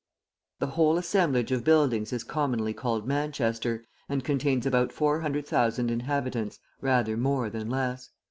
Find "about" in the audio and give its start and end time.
4.65-4.91